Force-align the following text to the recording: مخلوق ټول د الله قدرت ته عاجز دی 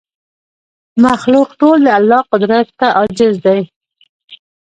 مخلوق 1.05 1.49
ټول 1.59 1.77
د 1.83 1.87
الله 1.97 2.21
قدرت 2.31 2.67
ته 2.79 2.87
عاجز 2.97 3.35
دی 3.45 3.61